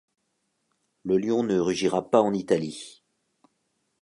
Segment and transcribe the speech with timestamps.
[1.03, 3.03] Le Lion ne rugira pas en Italie.